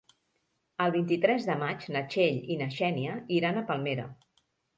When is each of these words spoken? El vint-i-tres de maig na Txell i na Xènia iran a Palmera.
El 0.85 0.93
vint-i-tres 0.95 1.45
de 1.49 1.57
maig 1.63 1.85
na 1.97 2.01
Txell 2.15 2.41
i 2.55 2.59
na 2.63 2.69
Xènia 2.79 3.19
iran 3.37 3.61
a 3.61 3.65
Palmera. 3.71 4.09